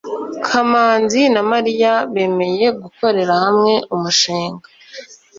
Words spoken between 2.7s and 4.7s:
gukorera hamwe umushinga